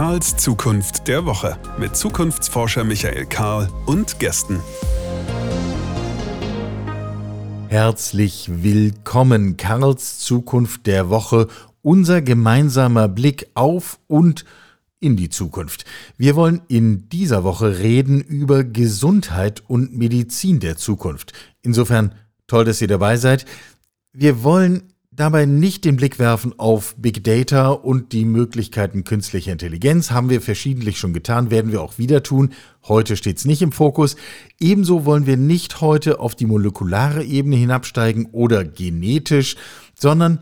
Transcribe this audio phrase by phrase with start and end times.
[0.00, 4.58] Karls Zukunft der Woche mit Zukunftsforscher Michael Karl und Gästen.
[7.68, 11.48] Herzlich willkommen, Karls Zukunft der Woche,
[11.82, 14.46] unser gemeinsamer Blick auf und
[15.00, 15.84] in die Zukunft.
[16.16, 21.34] Wir wollen in dieser Woche reden über Gesundheit und Medizin der Zukunft.
[21.60, 22.14] Insofern
[22.46, 23.44] toll, dass ihr dabei seid.
[24.14, 24.89] Wir wollen
[25.20, 30.10] dabei nicht den Blick werfen auf Big Data und die Möglichkeiten künstlicher Intelligenz.
[30.10, 32.54] Haben wir verschiedentlich schon getan, werden wir auch wieder tun.
[32.88, 34.16] Heute steht es nicht im Fokus.
[34.58, 39.56] Ebenso wollen wir nicht heute auf die molekulare Ebene hinabsteigen oder genetisch,
[39.94, 40.38] sondern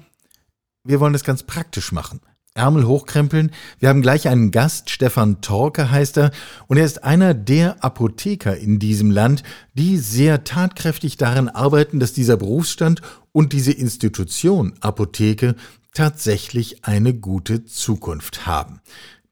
[0.84, 2.20] wir wollen es ganz praktisch machen.
[2.58, 3.52] Ärmel hochkrempeln.
[3.78, 6.32] Wir haben gleich einen Gast, Stefan Torke heißt er,
[6.66, 9.42] und er ist einer der Apotheker in diesem Land,
[9.74, 13.00] die sehr tatkräftig daran arbeiten, dass dieser Berufsstand
[13.32, 15.54] und diese Institution Apotheke
[15.94, 18.80] tatsächlich eine gute Zukunft haben.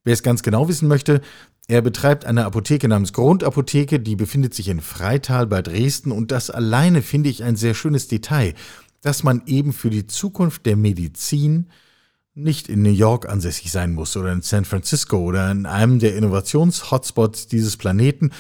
[0.05, 1.20] Wer es ganz genau wissen möchte,
[1.69, 6.48] er betreibt eine Apotheke namens Grundapotheke, die befindet sich in Freital bei Dresden und das
[6.48, 8.55] alleine finde ich ein sehr schönes Detail,
[9.00, 11.67] dass man eben für die Zukunft der Medizin
[12.37, 16.15] nicht in New York ansässig sein muss oder in San Francisco oder in einem der
[16.17, 18.31] Innovations-Hotspots dieses Planeten.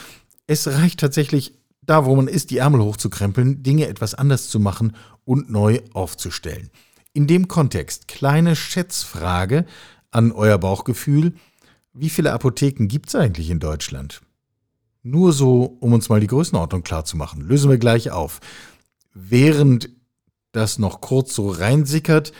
[0.46, 4.94] Es reicht tatsächlich, da wo man ist, die Ärmel hochzukrempeln, Dinge etwas anders zu machen
[5.24, 6.70] und neu aufzustellen.
[7.14, 9.64] In dem Kontext kleine Schätzfrage
[10.10, 11.32] an euer Bauchgefühl.
[11.94, 14.20] Wie viele Apotheken gibt es eigentlich in Deutschland?
[15.02, 17.40] Nur so, um uns mal die Größenordnung klarzumachen.
[17.40, 18.40] Lösen wir gleich auf.
[19.14, 19.88] Während
[20.52, 22.32] das noch kurz so reinsickert,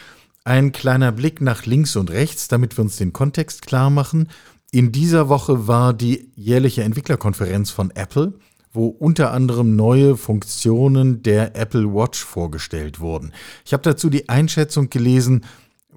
[0.47, 4.29] ein kleiner Blick nach links und rechts, damit wir uns den Kontext klar machen.
[4.71, 8.35] In dieser Woche war die jährliche Entwicklerkonferenz von Apple,
[8.73, 13.33] wo unter anderem neue Funktionen der Apple Watch vorgestellt wurden.
[13.65, 15.45] Ich habe dazu die Einschätzung gelesen,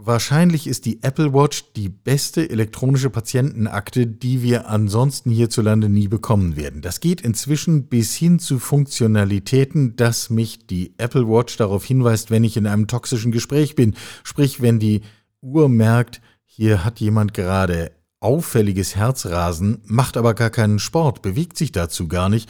[0.02, 6.56] Wahrscheinlich ist die Apple Watch die beste elektronische Patientenakte, die wir ansonsten hierzulande nie bekommen
[6.56, 6.82] werden.
[6.82, 12.46] Das geht inzwischen bis hin zu Funktionalitäten, dass mich die Apple Watch darauf hinweist, wenn
[12.46, 13.94] ich in einem toxischen Gespräch bin.
[14.24, 15.02] Sprich, wenn die
[15.42, 21.74] Uhr merkt, hier hat jemand gerade auffälliges Herzrasen, macht aber gar keinen Sport, bewegt sich
[21.74, 22.50] dazu gar nicht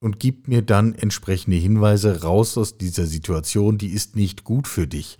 [0.00, 4.86] und gibt mir dann entsprechende Hinweise raus aus dieser Situation, die ist nicht gut für
[4.86, 5.16] dich.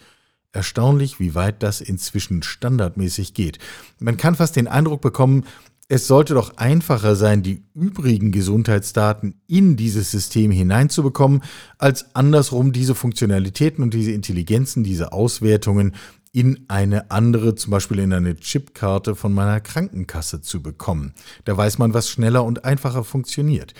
[0.53, 3.59] Erstaunlich, wie weit das inzwischen standardmäßig geht.
[3.99, 5.45] Man kann fast den Eindruck bekommen,
[5.93, 11.43] es sollte doch einfacher sein, die übrigen Gesundheitsdaten in dieses System hineinzubekommen,
[11.79, 15.97] als andersrum diese Funktionalitäten und diese Intelligenzen, diese Auswertungen
[16.31, 21.13] in eine andere, zum Beispiel in eine Chipkarte von meiner Krankenkasse zu bekommen.
[21.45, 23.75] Da weiß man, was schneller und einfacher funktioniert.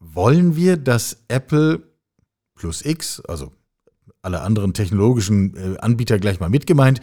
[0.00, 1.82] Wollen wir, dass Apple
[2.56, 3.52] plus X, also
[4.24, 7.00] alle anderen technologischen äh, Anbieter gleich mal mitgemeint,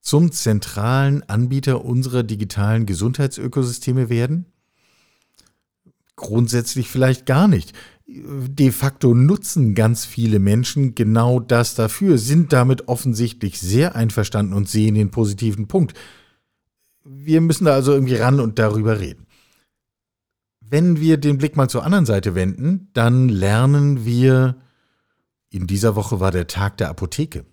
[0.00, 4.46] zum zentralen Anbieter unserer digitalen Gesundheitsökosysteme werden?
[6.16, 7.72] Grundsätzlich vielleicht gar nicht.
[8.06, 14.68] De facto nutzen ganz viele Menschen genau das dafür, sind damit offensichtlich sehr einverstanden und
[14.68, 15.94] sehen den positiven Punkt.
[17.04, 19.26] Wir müssen da also irgendwie ran und darüber reden.
[20.60, 24.56] Wenn wir den Blick mal zur anderen Seite wenden, dann lernen wir
[25.52, 27.44] in dieser Woche war der Tag der Apotheke.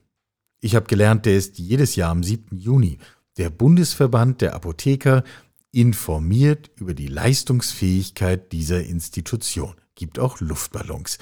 [0.62, 2.58] Ich habe gelernt, der ist jedes Jahr am 7.
[2.58, 2.98] Juni.
[3.38, 5.24] Der Bundesverband der Apotheker
[5.72, 9.76] informiert über die Leistungsfähigkeit dieser Institution.
[9.96, 11.18] Gibt auch Luftballons.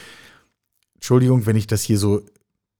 [0.93, 2.23] Entschuldigung, wenn ich das hier so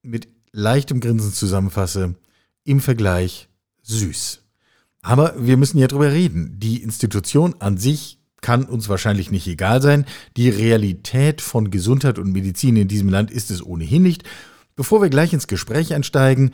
[0.04, 2.16] mit leichtem Grinsen zusammenfasse.
[2.64, 3.50] Im Vergleich
[3.82, 4.44] süß.
[5.02, 6.60] Aber wir müssen ja drüber reden.
[6.60, 10.06] Die Institution an sich kann uns wahrscheinlich nicht egal sein.
[10.36, 14.24] Die Realität von Gesundheit und Medizin in diesem Land ist es ohnehin nicht.
[14.76, 16.52] Bevor wir gleich ins Gespräch einsteigen,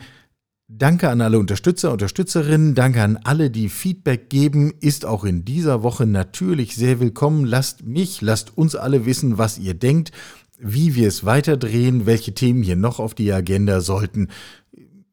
[0.68, 5.82] danke an alle Unterstützer, Unterstützerinnen, danke an alle, die Feedback geben, ist auch in dieser
[5.82, 7.44] Woche natürlich sehr willkommen.
[7.44, 10.10] Lasst mich, lasst uns alle wissen, was ihr denkt,
[10.58, 14.28] wie wir es weiterdrehen, welche Themen hier noch auf die Agenda sollten.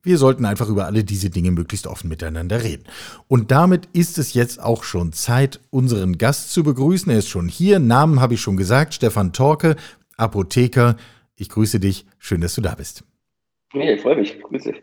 [0.03, 2.85] Wir sollten einfach über alle diese Dinge möglichst offen miteinander reden.
[3.27, 7.11] Und damit ist es jetzt auch schon Zeit, unseren Gast zu begrüßen.
[7.11, 7.79] Er ist schon hier.
[7.79, 8.95] Namen habe ich schon gesagt.
[8.95, 9.75] Stefan Torke,
[10.17, 10.97] Apotheker.
[11.35, 12.05] Ich grüße dich.
[12.17, 13.03] Schön, dass du da bist.
[13.73, 14.41] Ja, ich freue mich.
[14.41, 14.73] Grüße.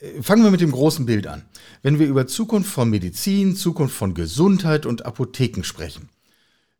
[0.00, 1.44] Äh, fangen wir mit dem großen Bild an.
[1.82, 6.08] Wenn wir über Zukunft von Medizin, Zukunft von Gesundheit und Apotheken sprechen,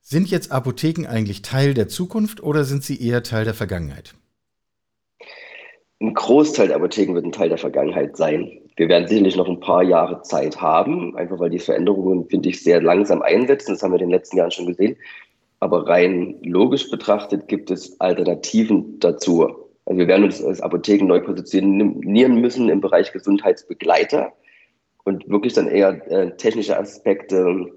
[0.01, 4.15] sind jetzt Apotheken eigentlich Teil der Zukunft oder sind sie eher Teil der Vergangenheit?
[6.05, 8.51] Ein Großteil der Apotheken wird ein Teil der Vergangenheit sein.
[8.77, 12.63] Wir werden sicherlich noch ein paar Jahre Zeit haben, einfach weil die Veränderungen, finde ich,
[12.63, 13.73] sehr langsam einsetzen.
[13.73, 14.97] Das haben wir in den letzten Jahren schon gesehen.
[15.61, 19.49] Aber rein logisch betrachtet gibt es Alternativen dazu.
[19.87, 24.33] Also wir werden uns als Apotheken neu positionieren müssen im Bereich Gesundheitsbegleiter.
[25.05, 27.71] und wirklich dann eher äh, technische Aspekte,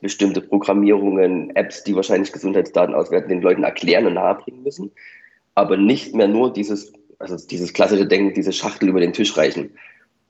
[0.00, 4.92] bestimmte Programmierungen, Apps, die wahrscheinlich Gesundheitsdaten auswerten, den Leuten erklären und nahebringen müssen,
[5.54, 9.70] aber nicht mehr nur dieses, also dieses klassische Denken, diese Schachtel über den Tisch reichen.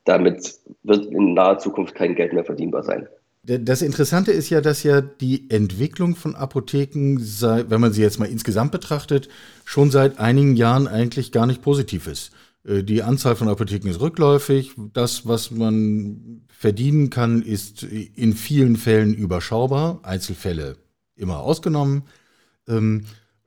[0.04, 3.06] Damit wird in naher Zukunft kein Geld mehr verdienbar sein.
[3.42, 8.28] Das Interessante ist ja, dass ja die Entwicklung von Apotheken, wenn man sie jetzt mal
[8.28, 9.30] insgesamt betrachtet,
[9.64, 12.32] schon seit einigen Jahren eigentlich gar nicht positiv ist.
[12.66, 14.74] Äh, die Anzahl von Apotheken ist rückläufig.
[14.92, 20.00] Das, was man verdienen kann, ist in vielen Fällen überschaubar.
[20.02, 20.76] Einzelfälle
[21.16, 22.02] immer ausgenommen.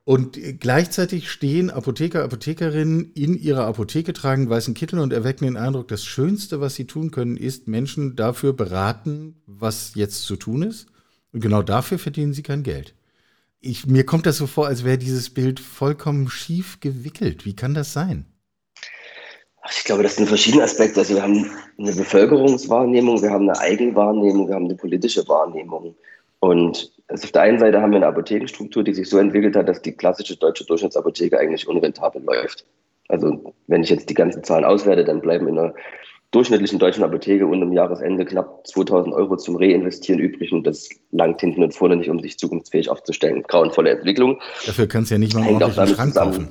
[0.04, 5.88] Und gleichzeitig stehen Apotheker, Apothekerinnen in ihrer Apotheke, tragen weißen Kittel und erwecken den Eindruck,
[5.88, 10.86] das Schönste, was sie tun können, ist Menschen dafür beraten, was jetzt zu tun ist.
[11.32, 12.94] Und genau dafür verdienen sie kein Geld.
[13.60, 17.46] Ich, mir kommt das so vor, als wäre dieses Bild vollkommen schief gewickelt.
[17.46, 18.26] Wie kann das sein?
[19.70, 21.00] Ich glaube, das sind verschiedene Aspekte.
[21.00, 25.94] Also wir haben eine Bevölkerungswahrnehmung, wir haben eine Eigenwahrnehmung, wir haben eine politische Wahrnehmung.
[26.40, 29.68] Und also auf der einen Seite haben wir eine Apothekenstruktur, die sich so entwickelt hat,
[29.68, 32.64] dass die klassische deutsche Durchschnittsapotheke eigentlich unrentabel läuft.
[33.08, 35.74] Also wenn ich jetzt die ganzen Zahlen auswerte, dann bleiben in einer
[36.30, 41.40] durchschnittlichen deutschen Apotheke und am Jahresende knapp 2000 Euro zum Reinvestieren übrig und das langt
[41.40, 43.42] hinten und vorne nicht, um sich zukunftsfähig aufzustellen.
[43.44, 44.40] Grauenvolle Entwicklung.
[44.66, 46.48] Dafür kannst du ja nicht mal einen ordentlichen Schrank kaufen.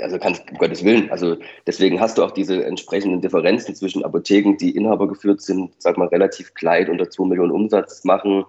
[0.00, 1.10] Also kannst, um Gottes Willen.
[1.10, 1.36] Also
[1.66, 6.08] deswegen hast du auch diese entsprechenden Differenzen zwischen Apotheken, die Inhaber geführt sind, sag mal
[6.08, 8.44] relativ klein, unter 2 Millionen Umsatz machen,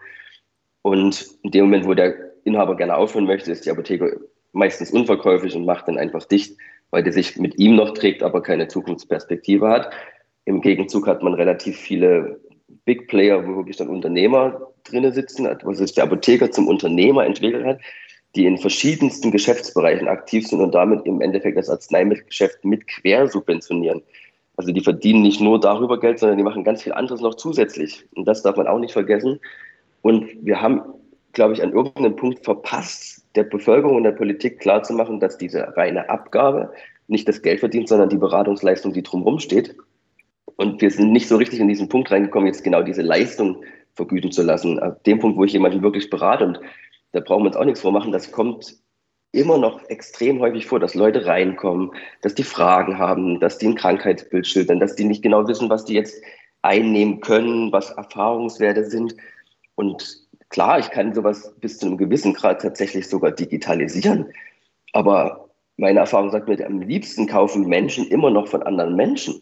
[0.87, 4.19] und in dem Moment, wo der Inhaber gerne aufhören möchte, ist die Apotheke
[4.53, 6.57] meistens unverkäuflich und macht dann einfach dicht,
[6.91, 9.91] weil die sich mit ihm noch trägt, aber keine Zukunftsperspektive hat.
[10.45, 12.39] Im Gegenzug hat man relativ viele
[12.85, 17.65] Big Player, wo wirklich dann Unternehmer drinne sitzen, wo sich der Apotheker zum Unternehmer entwickelt
[17.65, 17.79] hat,
[18.35, 24.01] die in verschiedensten Geschäftsbereichen aktiv sind und damit im Endeffekt das Arzneimittelgeschäft mit quer subventionieren.
[24.55, 28.05] Also die verdienen nicht nur darüber Geld, sondern die machen ganz viel anderes noch zusätzlich.
[28.15, 29.39] Und das darf man auch nicht vergessen.
[30.01, 30.81] Und wir haben,
[31.33, 36.09] glaube ich, an irgendeinem Punkt verpasst, der Bevölkerung und der Politik klarzumachen, dass diese reine
[36.09, 36.71] Abgabe
[37.07, 39.75] nicht das Geld verdient, sondern die Beratungsleistung, die drumherum steht.
[40.55, 43.63] Und wir sind nicht so richtig in diesen Punkt reingekommen, jetzt genau diese Leistung
[43.93, 44.79] vergüten zu lassen.
[44.79, 46.59] Ab dem Punkt, wo ich jemanden wirklich berate, und
[47.11, 48.75] da brauchen wir uns auch nichts vormachen, das kommt
[49.31, 51.91] immer noch extrem häufig vor, dass Leute reinkommen,
[52.21, 55.85] dass die Fragen haben, dass die ein Krankheitsbild schildern, dass die nicht genau wissen, was
[55.85, 56.21] die jetzt
[56.61, 59.15] einnehmen können, was Erfahrungswerte sind.
[59.77, 64.25] Und klar, ich kann sowas bis zu einem gewissen Grad tatsächlich sogar digitalisieren.
[64.91, 69.39] Aber meine Erfahrung sagt mir, am liebsten kaufen Menschen immer noch von anderen Menschen.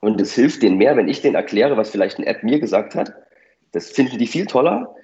[0.00, 2.94] Und es hilft denen mehr, wenn ich denen erkläre, was vielleicht eine App mir gesagt
[2.94, 3.14] hat.
[3.72, 4.94] Das finden die viel toller,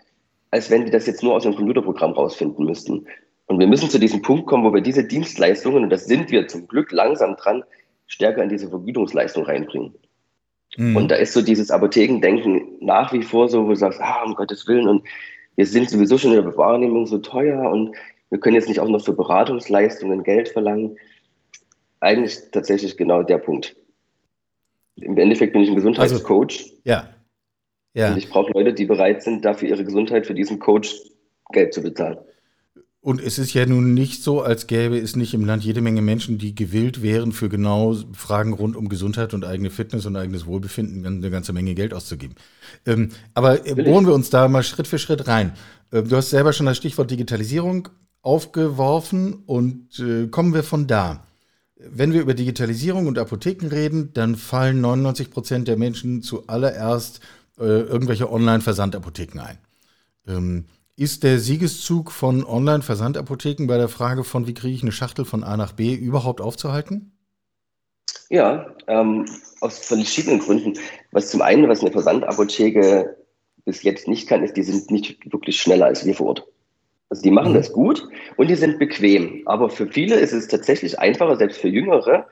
[0.50, 3.06] als wenn die das jetzt nur aus einem Computerprogramm rausfinden müssten.
[3.46, 6.46] Und wir müssen zu diesem Punkt kommen, wo wir diese Dienstleistungen, und das sind wir
[6.46, 7.64] zum Glück langsam dran,
[8.06, 9.94] stärker in diese Vergütungsleistung reinbringen.
[10.76, 10.96] Mhm.
[10.96, 14.34] Und da ist so dieses Apothekendenken nach wie vor so, wo du sagst, ah, um
[14.34, 15.04] Gottes Willen, und
[15.56, 17.94] wir sind sowieso schon in der Wahrnehmung so teuer und
[18.30, 20.96] wir können jetzt nicht auch noch für Beratungsleistungen Geld verlangen.
[22.00, 23.76] Eigentlich tatsächlich genau der Punkt.
[24.96, 26.58] Im Endeffekt bin ich ein Gesundheitscoach.
[26.58, 27.08] Also, ja.
[27.94, 28.10] ja.
[28.10, 30.96] Und ich brauche Leute, die bereit sind, dafür ihre Gesundheit für diesen Coach
[31.52, 32.18] Geld zu bezahlen.
[33.04, 36.00] Und es ist ja nun nicht so, als gäbe es nicht im Land jede Menge
[36.00, 40.46] Menschen, die gewillt wären, für genau Fragen rund um Gesundheit und eigene Fitness und eigenes
[40.46, 42.36] Wohlbefinden eine ganze Menge Geld auszugeben.
[42.86, 45.54] Ähm, aber bohren wir uns da mal Schritt für Schritt rein.
[45.90, 47.88] Äh, du hast selber schon das Stichwort Digitalisierung
[48.20, 51.26] aufgeworfen und äh, kommen wir von da.
[51.74, 57.18] Wenn wir über Digitalisierung und Apotheken reden, dann fallen 99 Prozent der Menschen zuallererst
[57.58, 59.58] äh, irgendwelche Online-Versandapotheken ein.
[60.28, 65.24] Ähm, ist der Siegeszug von Online-Versandapotheken bei der Frage von, wie kriege ich eine Schachtel
[65.24, 67.12] von A nach B überhaupt aufzuhalten?
[68.28, 69.26] Ja, ähm,
[69.60, 70.78] aus verschiedenen Gründen.
[71.10, 73.16] Was zum einen, was eine Versandapotheke
[73.64, 76.46] bis jetzt nicht kann, ist, die sind nicht wirklich schneller als wir vor Ort.
[77.08, 77.56] Also die machen mhm.
[77.56, 79.42] das gut und die sind bequem.
[79.46, 82.26] Aber für viele ist es tatsächlich einfacher, selbst für Jüngere,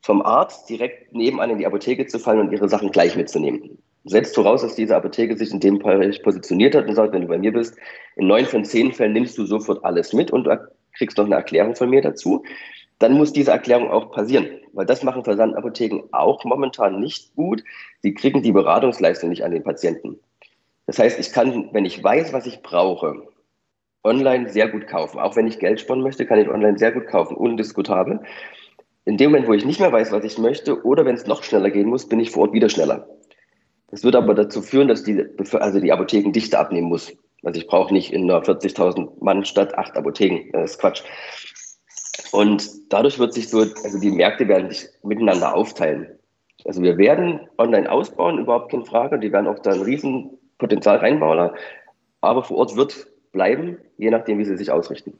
[0.00, 4.34] vom Arzt direkt nebenan in die Apotheke zu fallen und ihre Sachen gleich mitzunehmen setzt
[4.34, 7.38] voraus, dass diese Apotheke sich in dem Bereich positioniert hat und sagt, wenn du bei
[7.38, 7.76] mir bist,
[8.14, 10.48] in neun von zehn Fällen nimmst du sofort alles mit und
[10.96, 12.44] kriegst noch eine Erklärung von mir dazu.
[12.98, 17.62] Dann muss diese Erklärung auch passieren, weil das machen Versandapotheken auch momentan nicht gut.
[18.00, 20.18] Sie kriegen die Beratungsleistung nicht an den Patienten.
[20.86, 23.26] Das heißt, ich kann, wenn ich weiß, was ich brauche,
[24.04, 25.18] online sehr gut kaufen.
[25.18, 28.20] Auch wenn ich Geld sparen möchte, kann ich online sehr gut kaufen, undiskutabel.
[29.04, 31.42] In dem Moment, wo ich nicht mehr weiß, was ich möchte, oder wenn es noch
[31.42, 33.08] schneller gehen muss, bin ich vor Ort wieder schneller.
[33.88, 37.12] Das wird aber dazu führen, dass die, also die Apothekendichte abnehmen muss.
[37.42, 40.50] Also ich brauche nicht in einer 40.000 Mann Stadt acht Apotheken.
[40.52, 41.02] Das ist Quatsch.
[42.32, 46.18] Und dadurch wird sich so, also die Märkte werden sich miteinander aufteilen.
[46.64, 49.18] Also wir werden online ausbauen, überhaupt keine Frage.
[49.18, 51.50] Die werden auch da ein Riesenpotenzial reinbauen.
[52.20, 55.18] Aber vor Ort wird bleiben, je nachdem, wie sie sich ausrichten.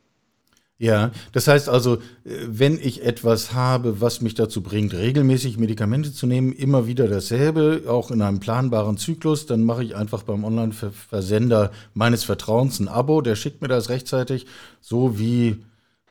[0.79, 2.01] Ja, das heißt also, äh,
[2.47, 7.85] wenn ich etwas habe, was mich dazu bringt, regelmäßig Medikamente zu nehmen, immer wieder dasselbe,
[7.89, 13.23] auch in einem planbaren Zyklus, dann mache ich einfach beim Online-Versender meines Vertrauens ein Abo,
[13.23, 14.45] der schickt mir das rechtzeitig,
[14.83, 15.65] so wie,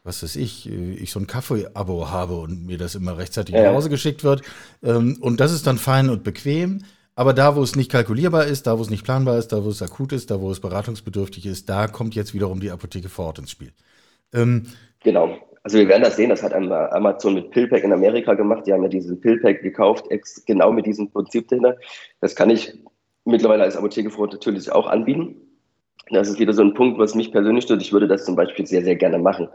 [0.04, 3.66] was weiß ich, äh, ich so ein Kaffee-Abo habe und mir das immer rechtzeitig ja.
[3.66, 4.42] nach Hause geschickt wird.
[4.82, 6.82] Ähm, und das ist dann fein und bequem.
[7.14, 9.70] Aber da, wo es nicht kalkulierbar ist, da, wo es nicht planbar ist, da, wo
[9.70, 13.28] es akut ist, da, wo es beratungsbedürftig ist, da kommt jetzt wiederum die Apotheke vor
[13.28, 13.72] Ort ins Spiel.
[14.36, 14.64] Ähm,
[15.04, 15.38] genau.
[15.64, 18.68] Also wir werden das sehen, das hat Amazon mit Pillpack in Amerika gemacht.
[18.68, 20.06] Die haben ja diesen Pillpack gekauft,
[20.46, 21.78] genau mit diesem Prinzip dahinter.
[22.22, 22.78] Das kann ich
[23.24, 25.36] mittlerweile als Apotheke vor Ort natürlich auch anbieten.
[26.12, 27.82] Das ist wieder so ein Punkt, was mich persönlich stört.
[27.82, 29.48] Ich würde das zum Beispiel sehr, sehr gerne machen.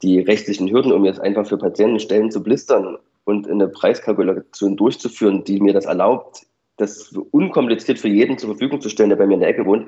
[0.00, 5.44] Die rechtlichen Hürden, um jetzt einfach für Patienten Stellen zu blistern und eine Preiskalkulation durchzuführen,
[5.44, 6.46] die mir das erlaubt,
[6.78, 9.86] das unkompliziert für jeden zur Verfügung zu stellen, der bei mir in der Ecke wohnt,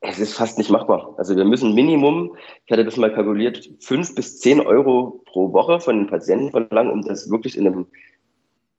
[0.00, 1.14] es ist fast nicht machbar.
[1.16, 5.80] Also wir müssen Minimum, ich hatte das mal kalkuliert, fünf bis zehn Euro pro Woche
[5.80, 7.86] von den Patienten verlangen, um das wirklich in einem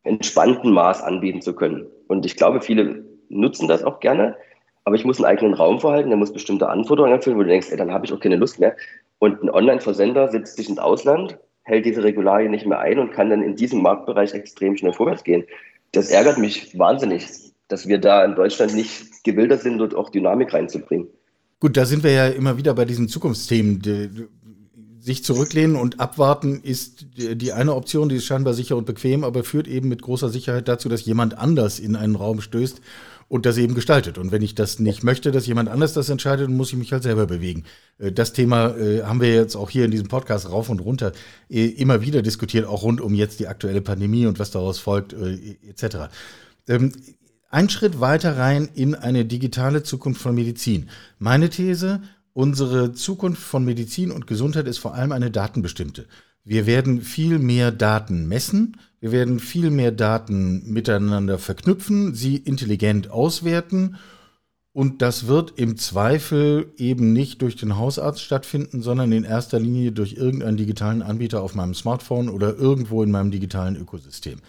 [0.03, 1.87] entspannten Maß anbieten zu können.
[2.07, 4.35] Und ich glaube, viele nutzen das auch gerne,
[4.85, 7.71] aber ich muss einen eigenen Raum verhalten, der muss bestimmte Anforderungen erfüllen, wo du denkst,
[7.71, 8.75] ey, dann habe ich auch keine Lust mehr.
[9.19, 13.29] Und ein Online-Versender sitzt sich ins Ausland, hält diese Regularien nicht mehr ein und kann
[13.29, 15.43] dann in diesem Marktbereich extrem schnell vorwärts gehen.
[15.91, 20.53] Das ärgert mich wahnsinnig dass wir da in Deutschland nicht gewillt sind, dort auch Dynamik
[20.53, 21.07] reinzubringen.
[21.59, 24.29] Gut, da sind wir ja immer wieder bei diesen Zukunftsthemen.
[24.99, 29.43] Sich zurücklehnen und abwarten ist die eine Option, die ist scheinbar sicher und bequem, aber
[29.43, 32.81] führt eben mit großer Sicherheit dazu, dass jemand anders in einen Raum stößt
[33.29, 34.17] und das eben gestaltet.
[34.17, 36.91] Und wenn ich das nicht möchte, dass jemand anders das entscheidet, dann muss ich mich
[36.93, 37.63] halt selber bewegen.
[37.99, 41.11] Äh, das Thema äh, haben wir jetzt auch hier in diesem Podcast rauf und runter
[41.49, 45.13] äh, immer wieder diskutiert, auch rund um jetzt die aktuelle Pandemie und was daraus folgt,
[45.13, 46.09] etc.
[47.57, 50.89] Ein Schritt weiter rein in eine digitale Zukunft von Medizin.
[51.17, 52.01] Meine These,
[52.33, 56.05] unsere Zukunft von Medizin und Gesundheit ist vor allem eine datenbestimmte.
[56.43, 63.09] Wir werden viel mehr Daten messen, wir werden viel mehr Daten miteinander verknüpfen, sie intelligent
[63.09, 63.95] auswerten
[64.71, 69.93] und das wird im Zweifel eben nicht durch den Hausarzt stattfinden, sondern in erster Linie
[69.93, 74.41] durch irgendeinen digitalen Anbieter auf meinem Smartphone oder irgendwo in meinem digitalen Ökosystem.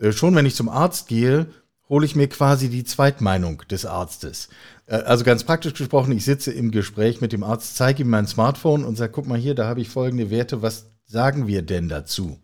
[0.00, 1.46] Äh, schon wenn ich zum Arzt gehe,
[1.88, 4.48] hole ich mir quasi die Zweitmeinung des Arztes.
[4.86, 8.26] Äh, also ganz praktisch gesprochen, ich sitze im Gespräch mit dem Arzt, zeige ihm mein
[8.26, 11.88] Smartphone und sage, guck mal hier, da habe ich folgende Werte, was sagen wir denn
[11.88, 12.38] dazu?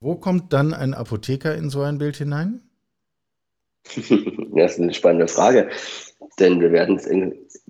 [0.00, 2.60] Wo kommt dann ein Apotheker in so ein Bild hinein?
[4.54, 5.68] Das ist eine spannende Frage,
[6.38, 7.08] denn wir werden es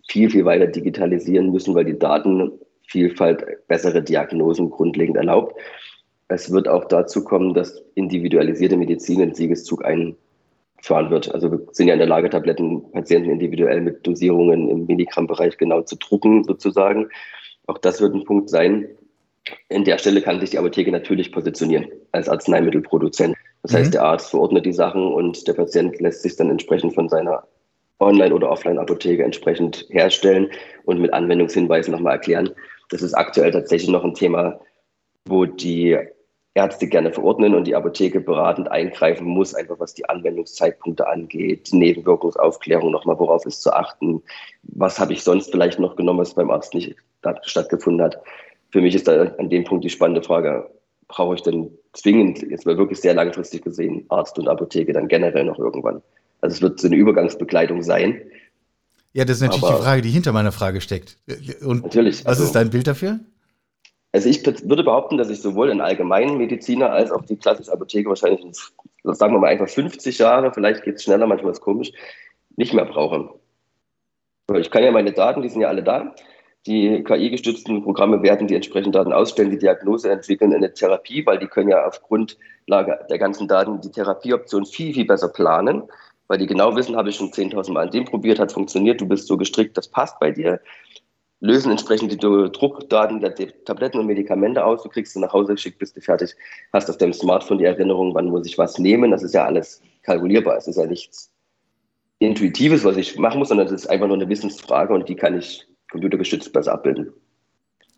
[0.07, 5.59] viel, viel weiter digitalisieren müssen, weil die Datenvielfalt bessere Diagnosen grundlegend erlaubt.
[6.29, 10.17] Es wird auch dazu kommen, dass individualisierte Medizin in Siegeszug ein
[10.85, 11.33] fahren wird.
[11.33, 15.83] Also wir sind ja in der Lage, Tabletten Patienten individuell mit Dosierungen im Milligrammbereich genau
[15.83, 17.09] zu drucken, sozusagen.
[17.67, 18.89] Auch das wird ein Punkt sein.
[19.69, 23.35] In der Stelle kann sich die Apotheke natürlich positionieren als Arzneimittelproduzent.
[23.63, 23.77] Das mhm.
[23.77, 27.45] heißt, der Arzt verordnet die Sachen und der Patient lässt sich dann entsprechend von seiner
[28.01, 30.51] Online- oder Offline-Apotheke entsprechend herstellen
[30.85, 32.51] und mit Anwendungshinweisen nochmal erklären.
[32.91, 34.61] Das ist aktuell tatsächlich noch ein Thema,
[35.27, 35.99] wo die
[36.55, 42.93] Ärzte gerne verordnen und die Apotheke beratend eingreifen muss, einfach was die Anwendungszeitpunkte angeht, Nebenwirkungsaufklärung
[42.93, 44.23] nochmal, worauf ist zu achten,
[44.63, 46.95] was habe ich sonst vielleicht noch genommen, was beim Arzt nicht
[47.43, 48.21] stattgefunden hat.
[48.71, 50.71] Für mich ist da an dem Punkt die spannende Frage,
[51.09, 55.45] brauche ich denn zwingend, jetzt mal wirklich sehr langfristig gesehen, Arzt und Apotheke dann generell
[55.45, 56.03] noch irgendwann?
[56.41, 58.21] Also es wird so eine Übergangsbegleitung sein.
[59.13, 61.19] Ja, das ist natürlich Aber die Frage, die hinter meiner Frage steckt.
[61.65, 62.25] Und natürlich.
[62.25, 63.21] Was also, ist dein Bild dafür?
[64.15, 68.09] Also ich würde behaupten, dass ich sowohl einen allgemeinen Mediziner als auch die klassische Apotheke
[68.09, 68.47] wahrscheinlich,
[69.03, 71.91] sagen wir mal einfach 50 Jahre, vielleicht geht es schneller, manchmal ist es komisch,
[72.55, 73.29] nicht mehr brauche.
[74.57, 76.15] Ich kann ja meine Daten, die sind ja alle da.
[76.65, 81.49] Die KI-gestützten Programme werden die entsprechenden Daten ausstellen, die Diagnose entwickeln, eine Therapie, weil die
[81.49, 85.83] können ja auf Grundlage der ganzen Daten die Therapieoption viel, viel besser planen,
[86.29, 89.09] weil die genau wissen, habe ich schon 10.000 Mal an dem probiert, hat funktioniert, du
[89.09, 90.61] bist so gestrickt, das passt bei dir
[91.41, 94.83] lösen entsprechend die Druckdaten der Tabletten und Medikamente aus.
[94.83, 96.35] Du kriegst sie nach Hause geschickt, bist du fertig,
[96.73, 99.11] hast auf deinem Smartphone die Erinnerung, wann muss ich was nehmen.
[99.11, 100.57] Das ist ja alles kalkulierbar.
[100.57, 101.31] Es ist ja nichts
[102.19, 105.39] Intuitives, was ich machen muss, sondern es ist einfach nur eine Wissensfrage und die kann
[105.39, 107.13] ich computergestützt besser abbilden.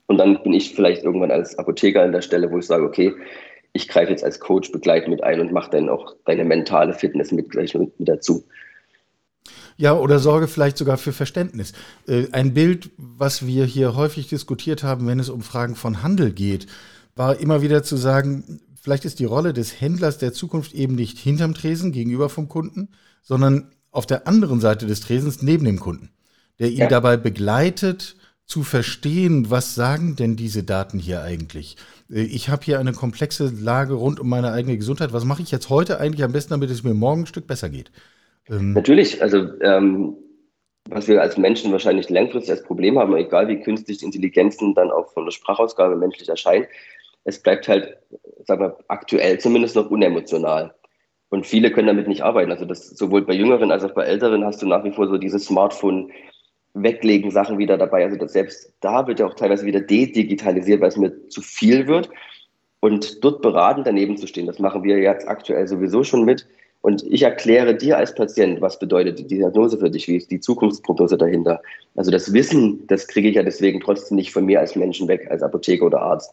[0.07, 3.15] Und dann bin ich vielleicht irgendwann als Apotheker an der Stelle, wo ich sage, okay,
[3.73, 7.33] ich greife jetzt als Coach begleitend mit ein und mache dann auch deine mentale Fitness
[7.33, 8.45] mit gleich mit, dazu.
[9.77, 11.73] Ja, oder sorge vielleicht sogar für Verständnis.
[12.07, 16.33] Äh, ein Bild, was wir hier häufig diskutiert haben, wenn es um Fragen von Handel
[16.33, 16.67] geht,
[17.15, 21.19] war immer wieder zu sagen, vielleicht ist die Rolle des Händlers der Zukunft eben nicht
[21.19, 22.89] hinterm Tresen gegenüber vom Kunden,
[23.23, 26.11] sondern auf der anderen Seite des Tresens neben dem Kunden,
[26.59, 26.89] der ihn ja.
[26.89, 28.17] dabei begleitet,
[28.47, 31.77] zu verstehen, was sagen denn diese Daten hier eigentlich?
[32.09, 35.13] Äh, ich habe hier eine komplexe Lage rund um meine eigene Gesundheit.
[35.13, 37.69] Was mache ich jetzt heute eigentlich am besten, damit es mir morgen ein Stück besser
[37.69, 37.91] geht?
[38.49, 40.17] Ähm Natürlich, also ähm,
[40.89, 45.13] was wir als Menschen wahrscheinlich langfristig als Problem haben, egal wie künstliche Intelligenzen dann auch
[45.13, 46.67] von der Sprachausgabe menschlich erscheinen,
[47.25, 47.97] es bleibt halt,
[48.45, 50.73] sagen wir, aktuell zumindest noch unemotional.
[51.29, 52.53] Und viele können damit nicht arbeiten.
[52.53, 55.19] Also das sowohl bei Jüngeren als auch bei Älteren hast du nach wie vor so
[55.19, 56.13] diese Smartphone
[56.75, 58.05] weglegen Sachen wieder dabei.
[58.05, 61.89] Also das selbst da wird ja auch teilweise wieder dedigitalisiert, weil es mir zu viel
[61.89, 62.11] wird.
[62.79, 66.47] Und dort beratend daneben zu stehen, das machen wir jetzt aktuell sowieso schon mit.
[66.87, 70.39] Und ich erkläre dir als Patient, was bedeutet die Diagnose für dich, wie ist die
[70.39, 71.61] Zukunftsprognose dahinter.
[71.97, 75.27] Also das Wissen, das kriege ich ja deswegen trotzdem nicht von mir als Menschen weg,
[75.29, 76.33] als Apotheker oder Arzt.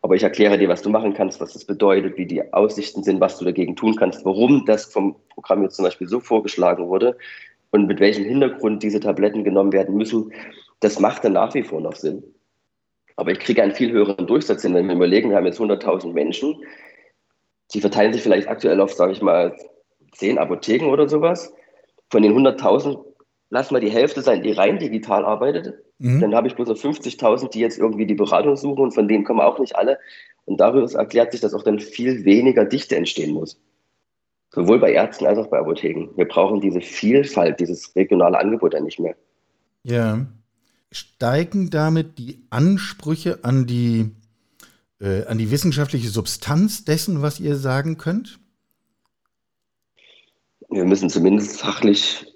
[0.00, 3.20] Aber ich erkläre dir, was du machen kannst, was das bedeutet, wie die Aussichten sind,
[3.20, 7.16] was du dagegen tun kannst, warum das vom Programm jetzt zum Beispiel so vorgeschlagen wurde
[7.70, 10.32] und mit welchem Hintergrund diese Tabletten genommen werden müssen.
[10.80, 12.24] Das macht dann nach wie vor noch Sinn.
[13.14, 16.12] Aber ich kriege einen viel höheren Durchsatz hin, wenn wir überlegen, wir haben jetzt 100.000
[16.12, 16.56] Menschen,
[17.72, 19.54] die verteilen sich vielleicht aktuell auf, sage ich mal,
[20.12, 21.52] zehn Apotheken oder sowas.
[22.10, 23.02] Von den 100.000
[23.52, 25.74] lass mal die Hälfte sein, die rein digital arbeitet.
[25.98, 26.20] Mhm.
[26.20, 29.24] Dann habe ich bloß noch 50.000, die jetzt irgendwie die Beratung suchen und von denen
[29.24, 29.98] kommen auch nicht alle.
[30.46, 33.60] Und darüber erklärt sich, dass auch dann viel weniger Dichte entstehen muss.
[34.50, 36.08] Sowohl bei Ärzten als auch bei Apotheken.
[36.16, 39.14] Wir brauchen diese Vielfalt, dieses regionale Angebot dann nicht mehr.
[39.82, 40.26] Ja.
[40.90, 44.10] Steigen damit die Ansprüche an die,
[44.98, 48.40] äh, an die wissenschaftliche Substanz dessen, was ihr sagen könnt?
[50.72, 52.26] Wir müssen zumindest fachlich,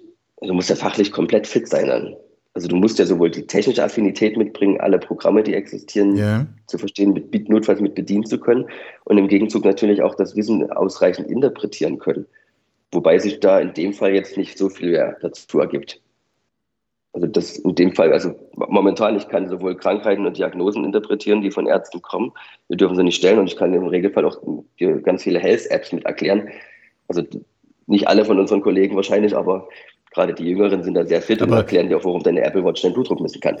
[0.41, 2.15] du musst ja fachlich komplett fit sein dann.
[2.53, 6.47] Also du musst ja sowohl die technische Affinität mitbringen, alle Programme, die existieren, yeah.
[6.65, 8.65] zu verstehen, mit, notfalls mit bedienen zu können
[9.03, 12.25] und im Gegenzug natürlich auch das Wissen ausreichend interpretieren können.
[12.91, 16.01] Wobei sich da in dem Fall jetzt nicht so viel mehr dazu ergibt.
[17.13, 21.51] Also das in dem Fall, also momentan, ich kann sowohl Krankheiten und Diagnosen interpretieren, die
[21.51, 22.31] von Ärzten kommen.
[22.69, 24.39] Wir dürfen sie nicht stellen und ich kann im Regelfall auch
[25.03, 26.49] ganz viele Health-Apps mit erklären.
[27.07, 27.23] Also
[27.87, 29.67] nicht alle von unseren Kollegen wahrscheinlich, aber
[30.13, 32.63] gerade die Jüngeren sind da sehr fit aber und erklären dir auch, warum deine Apple
[32.63, 33.57] Watch deinen Blutdruck messen kann.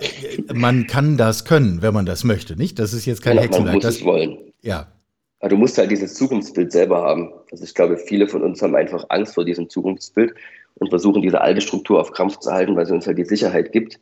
[0.53, 2.79] Man kann das können, wenn man das möchte, nicht?
[2.79, 3.65] Das ist jetzt kein ja, Hexenwerk.
[3.65, 4.37] Man muss das, es wollen.
[4.61, 4.87] Ja.
[5.39, 7.31] Aber du musst halt dieses Zukunftsbild selber haben.
[7.51, 10.33] Also ich glaube, viele von uns haben einfach Angst vor diesem Zukunftsbild
[10.75, 13.71] und versuchen, diese alte Struktur auf Krampf zu halten, weil sie uns halt die Sicherheit
[13.71, 13.99] gibt.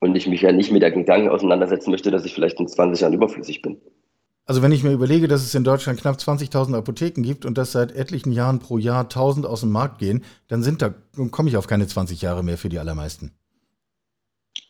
[0.00, 3.00] Und ich mich ja nicht mit der Gedanken auseinandersetzen möchte, dass ich vielleicht in 20
[3.00, 3.80] Jahren überflüssig bin.
[4.46, 7.72] Also wenn ich mir überlege, dass es in Deutschland knapp 20.000 Apotheken gibt und dass
[7.72, 10.92] seit etlichen Jahren pro Jahr 1000 aus dem Markt gehen, dann sind da
[11.30, 13.32] komme ich auf keine 20 Jahre mehr für die allermeisten.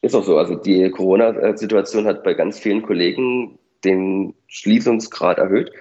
[0.00, 0.38] Ist auch so.
[0.38, 5.72] Also die Corona-Situation hat bei ganz vielen Kollegen den Schließungsgrad erhöht.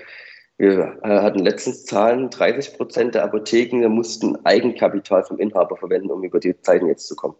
[0.57, 6.23] Wir äh, hatten letztens Zahlen, 30 Prozent der Apotheken mussten Eigenkapital vom Inhaber verwenden, um
[6.23, 7.35] über die Zeiten jetzt zu kommen.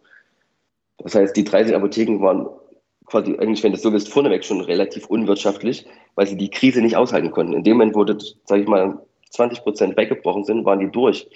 [0.98, 2.48] Das heißt, die 30 Apotheken waren
[3.06, 6.96] quasi eigentlich, wenn du so willst, vorneweg schon relativ unwirtschaftlich, weil sie die Krise nicht
[6.96, 7.52] aushalten konnten.
[7.52, 8.04] In dem Moment, wo,
[8.44, 8.98] sage ich mal,
[9.30, 11.28] 20 Prozent weggebrochen sind, waren die durch.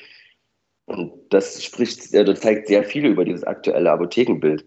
[0.86, 4.64] Und das spricht, das zeigt sehr viel über dieses aktuelle Apothekenbild.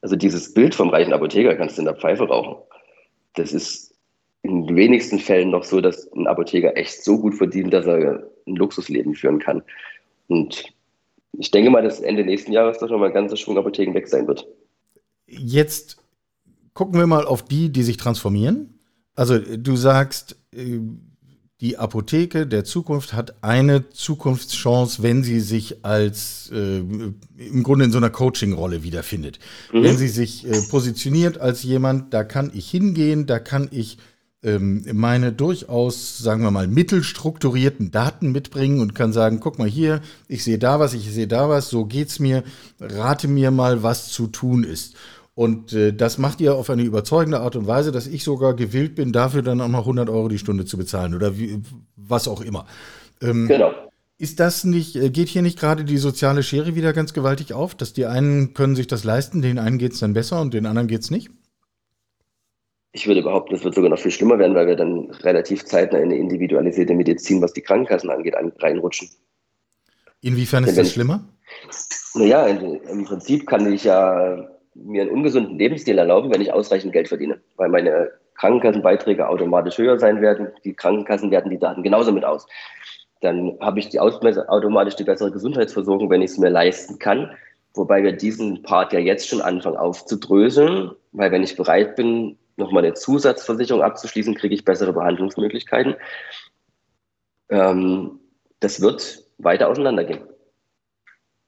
[0.00, 2.56] Also dieses Bild vom reichen Apotheker kannst du in der Pfeife rauchen.
[3.34, 3.94] Das ist
[4.42, 8.56] in wenigsten Fällen noch so, dass ein Apotheker echt so gut verdient, dass er ein
[8.56, 9.62] Luxusleben führen kann.
[10.28, 10.72] Und
[11.32, 14.28] ich denke mal, dass Ende nächsten Jahres doch nochmal ein ganzer Schwung Apotheken weg sein
[14.28, 14.46] wird.
[15.26, 16.00] Jetzt
[16.76, 18.78] gucken wir mal auf die, die sich transformieren.
[19.14, 20.78] Also du sagst, äh,
[21.62, 27.92] die Apotheke der Zukunft hat eine Zukunftschance, wenn sie sich als äh, im Grunde in
[27.92, 29.38] so einer Coaching-Rolle wiederfindet.
[29.72, 29.84] Mhm.
[29.84, 33.96] Wenn sie sich äh, positioniert als jemand, da kann ich hingehen, da kann ich
[34.42, 40.02] ähm, meine durchaus, sagen wir mal, mittelstrukturierten Daten mitbringen und kann sagen, guck mal hier,
[40.28, 42.44] ich sehe da was, ich sehe da was, so geht's mir,
[42.78, 44.94] rate mir mal, was zu tun ist.
[45.36, 48.94] Und äh, das macht ihr auf eine überzeugende Art und Weise, dass ich sogar gewillt
[48.94, 51.60] bin, dafür dann auch noch 100 Euro die Stunde zu bezahlen oder wie,
[51.94, 52.64] was auch immer.
[53.20, 53.74] Ähm, genau.
[54.16, 57.74] Ist das nicht, äh, geht hier nicht gerade die soziale Schere wieder ganz gewaltig auf,
[57.74, 60.64] dass die einen können sich das leisten, den einen geht es dann besser und den
[60.64, 61.28] anderen geht es nicht?
[62.92, 65.98] Ich würde behaupten, es wird sogar noch viel schlimmer werden, weil wir dann relativ zeitnah
[65.98, 69.10] in eine individualisierte Medizin, was die Krankenkassen angeht, reinrutschen.
[70.22, 71.28] Inwiefern ist das schlimmer?
[72.14, 74.48] Naja, im Prinzip kann ich ja
[74.84, 79.98] mir einen ungesunden Lebensstil erlauben, wenn ich ausreichend Geld verdiene, weil meine Krankenkassenbeiträge automatisch höher
[79.98, 80.48] sein werden.
[80.64, 82.46] Die Krankenkassen werten die Daten genauso mit aus.
[83.20, 87.30] Dann habe ich die automatisch die bessere Gesundheitsversorgung, wenn ich es mir leisten kann.
[87.74, 92.84] Wobei wir diesen Part ja jetzt schon anfangen aufzudröseln, weil wenn ich bereit bin, nochmal
[92.84, 95.94] eine Zusatzversicherung abzuschließen, kriege ich bessere Behandlungsmöglichkeiten.
[97.50, 98.20] ähm,
[98.60, 100.20] das wird weiter auseinandergehen.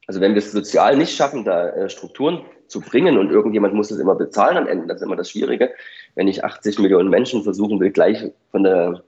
[0.07, 3.91] Also wenn wir es sozial nicht schaffen, da äh, Strukturen zu bringen und irgendjemand muss
[3.91, 5.73] es immer bezahlen am Ende, das ist immer das Schwierige.
[6.15, 9.03] Wenn ich 80 Millionen Menschen versuchen will, gleich von der,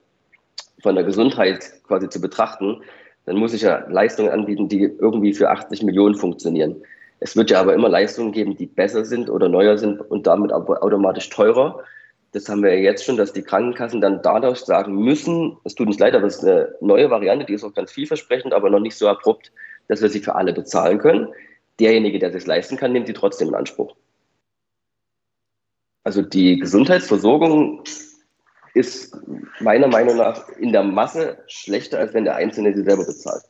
[0.81, 2.81] von der Gesundheit quasi zu betrachten,
[3.25, 6.75] dann muss ich ja Leistungen anbieten, die irgendwie für 80 Millionen funktionieren.
[7.19, 10.51] Es wird ja aber immer Leistungen geben, die besser sind oder neuer sind und damit
[10.51, 11.83] automatisch teurer.
[12.31, 15.87] Das haben wir ja jetzt schon, dass die Krankenkassen dann dadurch sagen müssen, es tut
[15.87, 18.79] uns leid, aber es ist eine neue Variante, die ist auch ganz vielversprechend, aber noch
[18.79, 19.51] nicht so abrupt,
[19.87, 21.27] dass wir sie für alle bezahlen können.
[21.81, 23.95] Derjenige, der sich leisten kann, nimmt sie trotzdem in Anspruch.
[26.03, 27.83] Also die Gesundheitsversorgung
[28.75, 29.17] ist
[29.59, 33.43] meiner Meinung nach in der Masse schlechter, als wenn der Einzelne sie selber bezahlt.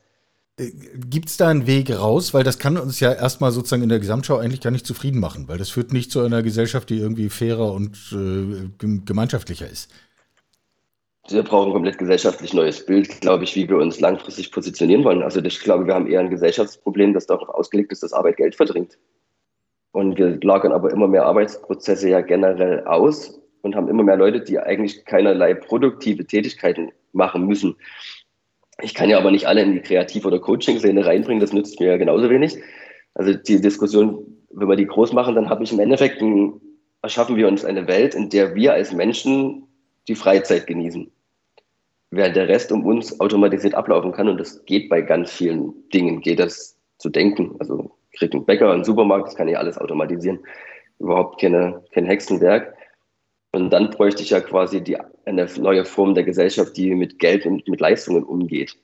[0.58, 0.72] Äh,
[1.10, 2.34] Gibt es da einen Weg raus?
[2.34, 5.50] Weil das kann uns ja erstmal sozusagen in der Gesamtschau eigentlich gar nicht zufrieden machen,
[5.50, 8.70] weil das führt nicht zu einer Gesellschaft, die irgendwie fairer und äh,
[9.06, 9.92] gemeinschaftlicher ist.
[11.30, 15.22] Wir brauchen ein komplett gesellschaftlich neues Bild, glaube ich, wie wir uns langfristig positionieren wollen.
[15.22, 18.56] Also ich glaube, wir haben eher ein Gesellschaftsproblem, das darauf ausgelegt ist, dass Arbeit Geld
[18.56, 18.98] verdrängt.
[19.92, 24.42] Und wir lagern aber immer mehr Arbeitsprozesse ja generell aus und haben immer mehr Leute,
[24.42, 27.76] die eigentlich keinerlei produktive Tätigkeiten machen müssen.
[28.82, 31.88] Ich kann ja aber nicht alle in die Kreativ- oder Coaching-Szene reinbringen, das nützt mir
[31.88, 32.58] ja genauso wenig.
[33.14, 36.60] Also die Diskussion, wenn wir die groß machen, dann habe ich im Endeffekt ein,
[37.02, 39.68] erschaffen wir uns eine Welt, in der wir als Menschen
[40.08, 41.12] die Freizeit genießen.
[42.12, 46.22] Während der Rest um uns automatisiert ablaufen kann und das geht bei ganz vielen Dingen,
[46.22, 47.56] geht das zu denken.
[47.60, 50.40] Also kriegt ein Bäcker, einen Supermarkt, das kann ich alles automatisieren.
[51.00, 52.76] Überhaupt keine, kein Hexenwerk.
[53.54, 57.46] Und dann bräuchte ich ja quasi die, eine neue Form der Gesellschaft, die mit Geld
[57.46, 58.76] und mit Leistungen umgeht.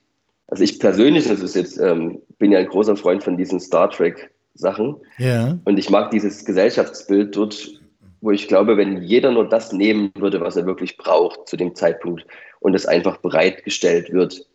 [0.46, 3.90] Also ich persönlich, das ist jetzt, ähm, bin ja ein großer Freund von diesen Star
[3.90, 4.96] Trek Sachen.
[5.18, 5.58] Ja.
[5.64, 7.80] Und ich mag dieses Gesellschaftsbild dort,
[8.20, 11.74] wo ich glaube, wenn jeder nur das nehmen würde, was er wirklich braucht zu dem
[11.74, 12.26] Zeitpunkt
[12.60, 14.46] und es einfach bereitgestellt wird.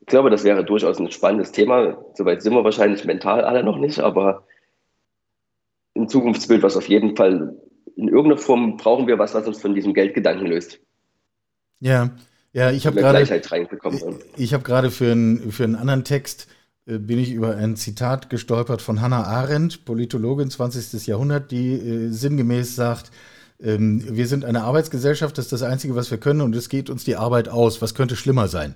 [0.00, 2.04] Ich glaube, das wäre durchaus ein spannendes Thema.
[2.14, 4.46] Soweit sind wir wahrscheinlich mental alle noch nicht, aber
[5.96, 7.56] ein Zukunftsbild, was auf jeden Fall
[7.96, 10.80] in irgendeiner Form brauchen wir was, was uns von diesem Geldgedanken löst.
[11.80, 12.10] Ja,
[12.52, 13.22] ja, ich habe gerade
[14.36, 16.48] ich habe gerade für, ein, für einen anderen Text
[16.86, 21.06] bin ich über ein Zitat gestolpert von Hannah Arendt, Politologin 20.
[21.06, 23.10] Jahrhundert, die äh, sinngemäß sagt,
[23.62, 26.90] ähm, wir sind eine Arbeitsgesellschaft, das ist das Einzige, was wir können und es geht
[26.90, 27.80] uns die Arbeit aus.
[27.80, 28.74] Was könnte schlimmer sein?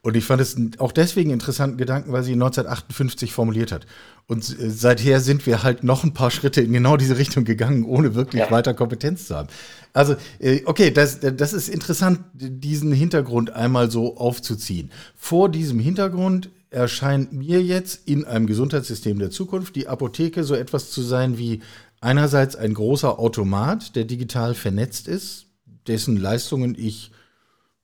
[0.00, 3.86] Und ich fand es auch deswegen einen interessanten Gedanken, weil sie 1958 formuliert hat.
[4.28, 7.84] Und äh, seither sind wir halt noch ein paar Schritte in genau diese Richtung gegangen,
[7.84, 8.50] ohne wirklich ja.
[8.52, 9.48] weiter Kompetenz zu haben.
[9.92, 14.92] Also, äh, okay, das, das ist interessant, diesen Hintergrund einmal so aufzuziehen.
[15.16, 20.90] Vor diesem Hintergrund erscheint mir jetzt in einem Gesundheitssystem der Zukunft die Apotheke so etwas
[20.90, 21.62] zu sein wie
[22.00, 25.46] einerseits ein großer Automat, der digital vernetzt ist,
[25.86, 27.10] dessen Leistungen ich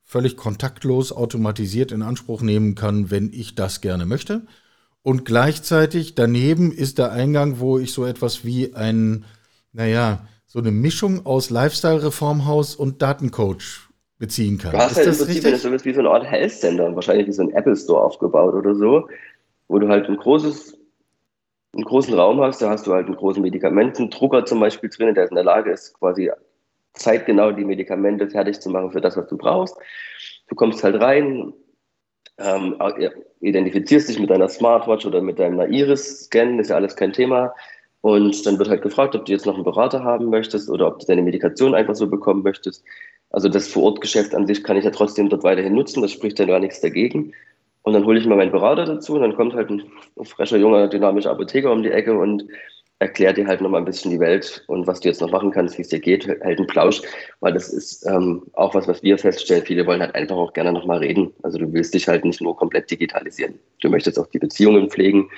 [0.03, 4.43] völlig kontaktlos automatisiert in Anspruch nehmen kann, wenn ich das gerne möchte.
[5.03, 9.25] Und gleichzeitig daneben ist der Eingang, wo ich so etwas wie ein,
[9.73, 13.84] naja, so eine Mischung aus Lifestyle-Reformhaus und Datencoach
[14.25, 14.73] beziehen kann.
[14.73, 15.71] Du hast ist ja das im Prinzip richtig?
[15.71, 18.75] Das wie so eine Art Health Center, wahrscheinlich wie so ein Apple Store aufgebaut oder
[18.75, 19.09] so,
[19.69, 20.79] wo du halt ein großes,
[21.75, 25.29] einen großen Raum hast, da hast du halt einen großen Medikamentendrucker zum Beispiel drin, der
[25.29, 26.31] in der Lage ist, quasi
[26.95, 29.77] zeitgenau die Medikamente fertig zu machen für das, was du brauchst.
[30.49, 31.53] Du kommst halt rein,
[32.39, 32.77] ähm,
[33.41, 37.55] identifizierst dich mit deiner Smartwatch oder mit deinem Iris-Scan, ist ja alles kein Thema.
[38.01, 40.99] Und dann wird halt gefragt, ob du jetzt noch einen Berater haben möchtest oder ob
[40.99, 42.85] du deine Medikation einfach so bekommen möchtest.
[43.35, 46.45] Also das Vorortgeschäft an sich kann ich ja trotzdem dort weiterhin nutzen, das spricht ja
[46.45, 47.33] gar nichts dagegen.
[47.83, 49.83] Und dann hole ich mal meinen Berater dazu und dann kommt halt ein
[50.23, 52.45] frischer, junger, dynamischer Apotheker um die Ecke und
[53.01, 55.77] erklärt dir halt nochmal ein bisschen die Welt und was du jetzt noch machen kannst,
[55.77, 57.03] wie es dir geht, hält einen Plausch,
[57.41, 59.65] weil das ist ähm, auch was, was wir feststellen.
[59.65, 61.33] Viele wollen halt einfach auch gerne nochmal reden.
[61.43, 63.59] Also du willst dich halt nicht nur komplett digitalisieren.
[63.81, 65.29] Du möchtest auch die Beziehungen pflegen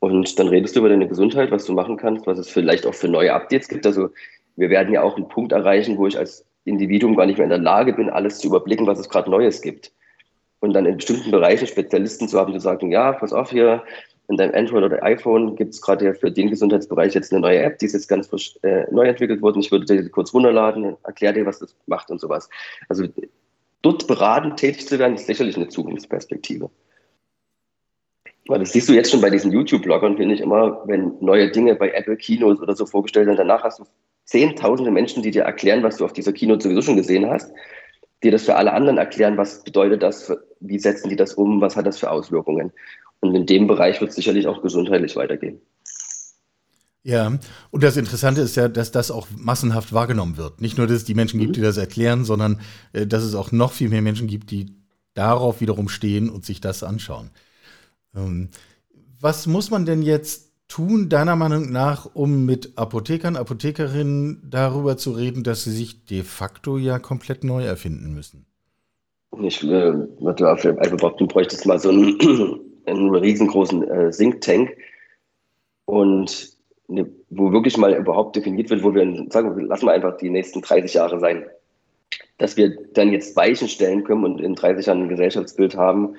[0.00, 2.94] und dann redest du über deine Gesundheit, was du machen kannst, was es vielleicht auch
[2.94, 3.86] für neue Updates gibt.
[3.86, 4.10] Also
[4.56, 7.50] wir werden ja auch einen Punkt erreichen, wo ich als Individuum gar nicht mehr in
[7.50, 9.92] der Lage bin, alles zu überblicken, was es gerade Neues gibt.
[10.60, 13.82] Und dann in bestimmten Bereichen Spezialisten zu haben, die sagen, ja, pass auf hier,
[14.28, 17.78] in deinem Android oder iPhone gibt es gerade für den Gesundheitsbereich jetzt eine neue App,
[17.78, 19.60] die ist jetzt ganz frisch äh, neu entwickelt worden.
[19.60, 22.48] Ich würde dir kurz runterladen, erkläre dir, was das macht und sowas.
[22.88, 23.04] Also
[23.82, 26.70] dort beratend tätig zu werden, ist sicherlich eine Zukunftsperspektive.
[28.48, 31.74] Weil das siehst du jetzt schon bei diesen YouTube-Bloggern, finde ich immer, wenn neue Dinge
[31.74, 33.84] bei Apple Kinos oder so vorgestellt werden, danach hast du
[34.26, 37.50] zehntausende Menschen, die dir erklären, was du auf dieser Kino sowieso schon gesehen hast,
[38.22, 41.76] dir das für alle anderen erklären, was bedeutet das, wie setzen die das um, was
[41.76, 42.72] hat das für Auswirkungen.
[43.20, 45.60] Und in dem Bereich wird es sicherlich auch gesundheitlich weitergehen.
[47.02, 47.38] Ja,
[47.70, 50.60] und das Interessante ist ja, dass das auch massenhaft wahrgenommen wird.
[50.60, 51.54] Nicht nur, dass es die Menschen gibt, mhm.
[51.54, 52.60] die das erklären, sondern
[52.92, 54.74] äh, dass es auch noch viel mehr Menschen gibt, die
[55.14, 57.30] darauf wiederum stehen und sich das anschauen.
[58.16, 58.48] Ähm,
[59.20, 65.12] was muss man denn jetzt tun, deiner Meinung nach, um mit Apothekern, Apothekerinnen darüber zu
[65.12, 68.46] reden, dass sie sich de facto ja komplett neu erfinden müssen?
[69.40, 70.08] Ich würde
[70.48, 72.18] einfach behaupten, du bräuchtest mal so einen,
[72.86, 74.70] einen riesengroßen äh, Think Tank
[75.84, 76.56] und
[76.88, 80.62] eine, wo wirklich mal überhaupt definiert wird, wo wir sagen, lassen wir einfach die nächsten
[80.62, 81.44] 30 Jahre sein.
[82.38, 86.16] Dass wir dann jetzt Weichen stellen können und in 30 Jahren ein Gesellschaftsbild haben,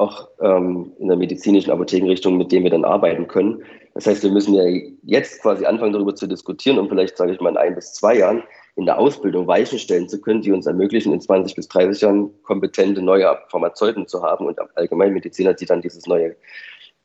[0.00, 3.62] auch ähm, in der medizinischen Apothekenrichtung, mit dem wir dann arbeiten können.
[3.94, 4.64] Das heißt, wir müssen ja
[5.02, 8.16] jetzt quasi anfangen, darüber zu diskutieren und vielleicht, sage ich mal, in ein bis zwei
[8.16, 8.42] Jahren
[8.76, 12.42] in der Ausbildung Weichen stellen zu können, die uns ermöglichen, in 20 bis 30 Jahren
[12.42, 16.34] kompetente neue Pharmazeuten zu haben und Allgemeinmediziner, die dann dieses neue,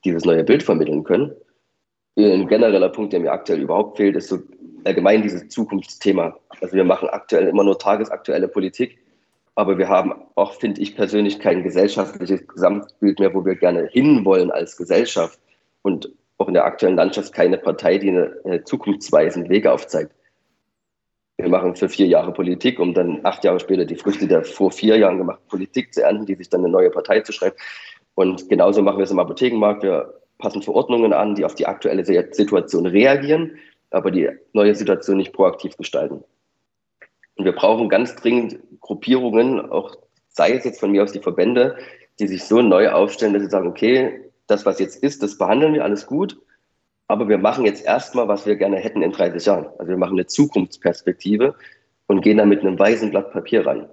[0.06, 1.36] dieses neue Bild vermitteln können.
[2.18, 4.40] Ein genereller Punkt, der mir aktuell überhaupt fehlt, ist so
[4.86, 6.38] allgemein dieses Zukunftsthema.
[6.62, 8.98] Also wir machen aktuell immer nur tagesaktuelle Politik
[9.56, 14.52] aber wir haben auch, finde ich persönlich, kein gesellschaftliches Gesamtbild mehr, wo wir gerne hinwollen
[14.52, 15.40] als Gesellschaft
[15.82, 20.14] und auch in der aktuellen Landschaft keine Partei, die eine, eine zukunftsweisende Wege aufzeigt.
[21.38, 24.72] Wir machen für vier Jahre Politik, um dann acht Jahre später die Früchte der vor
[24.72, 27.56] vier Jahren gemachten Politik zu ernten, die sich dann eine neue Partei zu schreiben.
[28.16, 29.84] Und genauso machen wir es im Apothekenmarkt.
[29.84, 33.58] Wir passen Verordnungen an, die auf die aktuelle Situation reagieren,
[33.90, 36.24] aber die neue Situation nicht proaktiv gestalten.
[37.36, 39.96] Und wir brauchen ganz dringend Gruppierungen, auch
[40.30, 41.76] sei es jetzt von mir aus die Verbände,
[42.20, 45.74] die sich so neu aufstellen, dass sie sagen, okay, das, was jetzt ist, das behandeln
[45.74, 46.38] wir alles gut,
[47.08, 49.66] aber wir machen jetzt erstmal, was wir gerne hätten in 30 Jahren.
[49.80, 51.56] Also wir machen eine Zukunftsperspektive
[52.06, 53.90] und gehen da mit einem weißen Blatt Papier ran.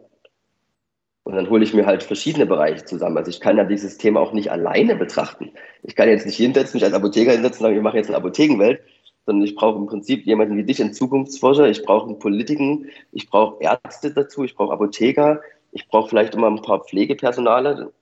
[1.24, 3.16] Und dann hole ich mir halt verschiedene Bereiche zusammen.
[3.16, 5.52] Also ich kann ja dieses Thema auch nicht alleine betrachten.
[5.83, 8.18] Ich kann jetzt nicht hinsetzen, mich als Apotheker hinsetzen und sagen, wir machen jetzt eine
[8.18, 8.83] Apothekenwelt,
[9.26, 13.28] sondern ich brauche im Prinzip jemanden wie dich, einen Zukunftsforscher, ich brauche einen Politiken, ich
[13.28, 15.40] brauche Ärzte dazu, ich brauche Apotheker,
[15.72, 17.92] ich brauche vielleicht immer ein paar Pflegepersonale,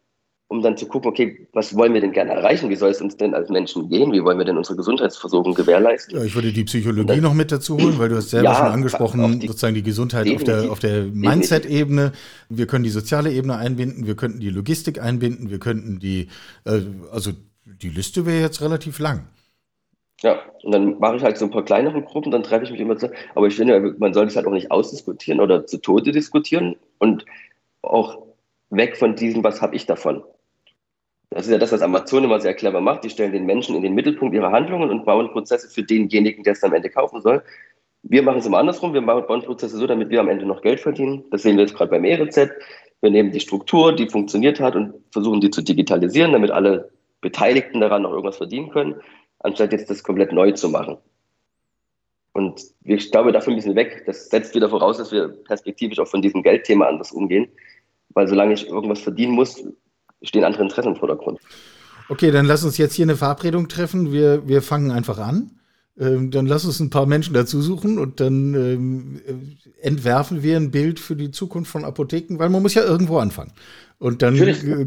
[0.49, 2.71] um dann zu gucken, okay, was wollen wir denn gerne erreichen?
[2.71, 4.13] Wie soll es uns denn als Menschen gehen?
[4.13, 6.17] Wie wollen wir denn unsere Gesundheitsversorgung gewährleisten?
[6.17, 8.57] Ja, ich würde die Psychologie dann, noch mit dazu holen, weil du hast selber ja,
[8.57, 12.13] schon angesprochen, die, sozusagen die Gesundheit auf der, auf der Mindset-Ebene.
[12.49, 16.27] Wir können die soziale Ebene einbinden, wir könnten die Logistik einbinden, wir könnten die,
[16.65, 16.81] äh,
[17.13, 17.31] also
[17.65, 19.29] die Liste wäre jetzt relativ lang.
[20.23, 22.81] Ja, und dann mache ich halt so ein paar kleinere Gruppen, dann treffe ich mich
[22.81, 23.11] immer zu.
[23.35, 27.25] Aber ich finde, man sollte es halt auch nicht ausdiskutieren oder zu Tode diskutieren und
[27.83, 28.19] auch
[28.69, 30.23] weg von diesem, was habe ich davon.
[31.31, 33.05] Das ist ja das, was Amazon immer sehr clever macht.
[33.05, 36.53] Die stellen den Menschen in den Mittelpunkt ihrer Handlungen und bauen Prozesse für denjenigen, der
[36.53, 37.43] es am Ende kaufen soll.
[38.03, 38.93] Wir machen es immer andersrum.
[38.93, 41.25] Wir bauen Prozesse so, damit wir am Ende noch Geld verdienen.
[41.31, 42.61] Das sehen wir jetzt gerade beim E-Rezept.
[43.01, 47.81] Wir nehmen die Struktur, die funktioniert hat und versuchen die zu digitalisieren, damit alle Beteiligten
[47.81, 48.97] daran noch irgendwas verdienen können
[49.41, 50.99] anstatt jetzt das komplett neu zu machen.
[52.33, 54.05] Und ich glaube, dafür müssen wir weg.
[54.07, 57.49] Das setzt wieder voraus, dass wir perspektivisch auch von diesem Geldthema anders umgehen.
[58.11, 59.63] Weil solange ich irgendwas verdienen muss,
[60.23, 61.41] stehen andere Interessen im Vordergrund.
[62.09, 64.13] Okay, dann lass uns jetzt hier eine Verabredung treffen.
[64.13, 65.61] Wir, wir fangen einfach an.
[65.99, 69.21] Ähm, dann lass uns ein paar Menschen dazu suchen und dann ähm,
[69.81, 73.53] entwerfen wir ein Bild für die Zukunft von Apotheken, weil man muss ja irgendwo anfangen.
[73.99, 74.37] Und dann,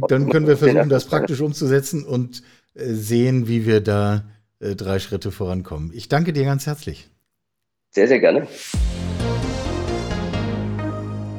[0.08, 2.42] dann können wir versuchen, das praktisch umzusetzen und
[2.74, 4.24] äh, sehen, wie wir da
[4.64, 5.92] äh, drei Schritte vorankommen.
[5.94, 7.10] Ich danke dir ganz herzlich.
[7.92, 8.48] Sehr, sehr gerne.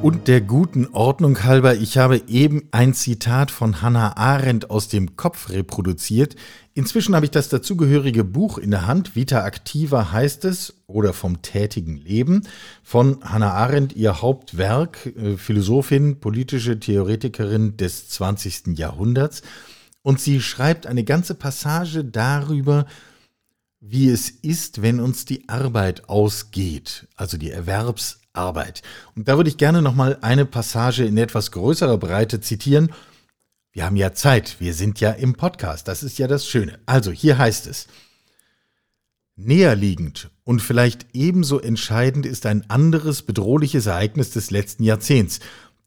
[0.04, 5.16] Und der guten Ordnung halber, ich habe eben ein Zitat von Hannah Arendt aus dem
[5.16, 6.36] Kopf reproduziert.
[6.74, 9.16] Inzwischen habe ich das dazugehörige Buch in der Hand.
[9.16, 12.42] Vita Activa heißt es oder vom tätigen Leben
[12.82, 18.76] von Hannah Arendt, ihr Hauptwerk, äh, Philosophin, politische Theoretikerin des 20.
[18.76, 19.40] Jahrhunderts.
[20.02, 22.84] Und sie schreibt eine ganze Passage darüber,
[23.86, 28.80] wie es ist, wenn uns die Arbeit ausgeht, also die Erwerbsarbeit.
[29.14, 32.92] Und da würde ich gerne noch mal eine Passage in etwas größerer Breite zitieren.
[33.72, 36.78] Wir haben ja Zeit, wir sind ja im Podcast, das ist ja das Schöne.
[36.86, 37.86] Also hier heißt es:
[39.36, 45.40] Näherliegend und vielleicht ebenso entscheidend ist ein anderes bedrohliches Ereignis des letzten Jahrzehnts,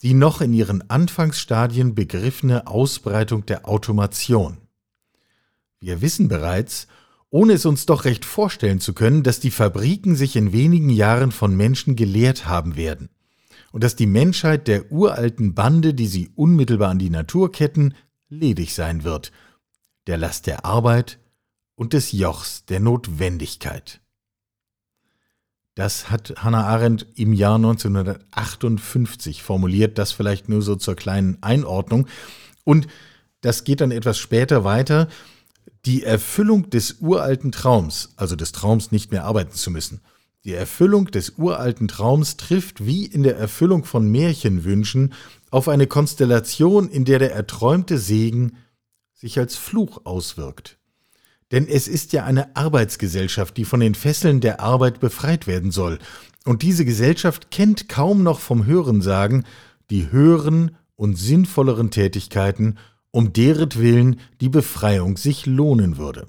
[0.04, 4.60] die noch in ihren Anfangsstadien begriffene Ausbreitung der Automation.
[5.80, 6.88] Wir wissen bereits,
[7.30, 11.32] ohne es uns doch recht vorstellen zu können, dass die Fabriken sich in wenigen Jahren
[11.32, 13.10] von Menschen gelehrt haben werden
[13.72, 17.94] und dass die Menschheit der uralten Bande, die sie unmittelbar an die Natur ketten,
[18.30, 19.32] ledig sein wird,
[20.08, 21.20] der Last der Arbeit
[21.76, 24.02] und des Jochs der Notwendigkeit.
[25.76, 32.08] Das hat Hannah Arendt im Jahr 1958 formuliert, das vielleicht nur so zur kleinen Einordnung.
[32.64, 32.88] Und
[33.42, 35.08] das geht dann etwas später weiter.
[35.88, 40.02] Die Erfüllung des uralten Traums, also des Traums nicht mehr arbeiten zu müssen,
[40.44, 45.14] Die Erfüllung des uralten Traums trifft wie in der Erfüllung von Märchenwünschen
[45.50, 48.58] auf eine Konstellation, in der der erträumte Segen
[49.14, 50.78] sich als Fluch auswirkt.
[51.52, 56.00] Denn es ist ja eine Arbeitsgesellschaft, die von den Fesseln der Arbeit befreit werden soll.
[56.44, 59.46] Und diese Gesellschaft kennt kaum noch vom Hörensagen
[59.90, 62.78] die höheren und sinnvolleren Tätigkeiten,
[63.18, 66.28] um deretwillen die Befreiung sich lohnen würde.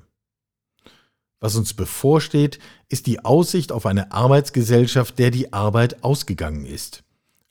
[1.38, 7.04] Was uns bevorsteht, ist die Aussicht auf eine Arbeitsgesellschaft, der die Arbeit ausgegangen ist,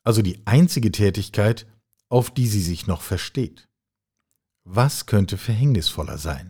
[0.04, 1.68] also die einzige Tätigkeit,
[2.10, 3.68] auf die sie sich noch versteht.
[4.64, 6.50] Was könnte verhängnisvoller sein?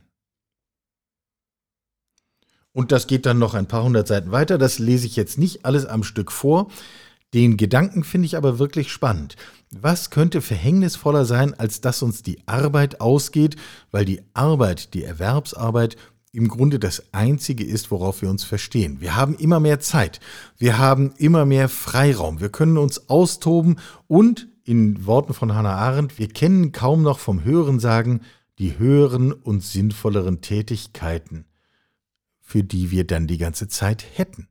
[2.72, 5.66] Und das geht dann noch ein paar hundert Seiten weiter, das lese ich jetzt nicht
[5.66, 6.72] alles am Stück vor.
[7.34, 9.36] Den Gedanken finde ich aber wirklich spannend.
[9.72, 13.58] Was könnte verhängnisvoller sein, als dass uns die Arbeit ausgeht,
[13.92, 15.98] weil die Arbeit, die Erwerbsarbeit
[16.32, 19.02] im Grunde das Einzige ist, worauf wir uns verstehen.
[19.02, 20.20] Wir haben immer mehr Zeit,
[20.58, 26.20] wir haben immer mehr Freiraum, wir können uns austoben und, in Worten von Hannah Arendt,
[26.20, 28.22] wir kennen kaum noch vom Hören sagen
[28.60, 31.46] die höheren und sinnvolleren Tätigkeiten,
[32.40, 34.48] für die wir dann die ganze Zeit hätten.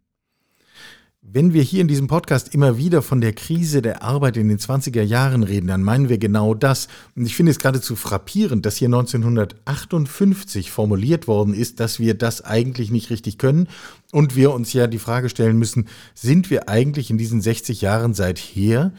[1.29, 4.59] Wenn wir hier in diesem Podcast immer wieder von der Krise der Arbeit in den
[4.59, 6.87] 20er Jahren reden, dann meinen wir genau das.
[7.17, 12.45] Und ich finde es geradezu frappierend, dass hier 1958 formuliert worden ist, dass wir das
[12.45, 13.69] eigentlich nicht richtig können
[14.13, 18.15] und wir uns ja die Frage stellen müssen, sind wir eigentlich in diesen 60 Jahren
[18.15, 18.93] seither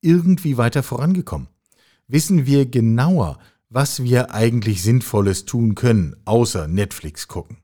[0.00, 1.48] irgendwie weiter vorangekommen?
[2.08, 7.58] Wissen wir genauer, was wir eigentlich Sinnvolles tun können, außer Netflix gucken?